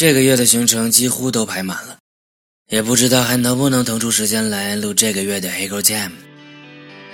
[0.00, 1.98] 这个月的行程几乎都排满了，
[2.70, 6.12] 也不知道还能不能腾出时间来录这个月的黑狗 Jam。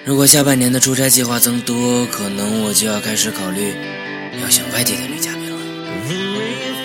[0.04, 3.74] 如果下半年的出差计划增多，可能我就要开始考虑
[4.40, 6.75] 要选外地的女嘉宾了。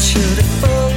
[0.00, 0.89] should have